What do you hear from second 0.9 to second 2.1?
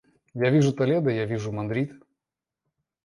я вижу Мадрид.